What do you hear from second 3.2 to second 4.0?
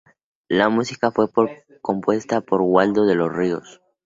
Ríos.